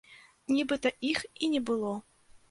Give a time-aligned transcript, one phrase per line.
[0.53, 1.91] Нібыта іх і не было.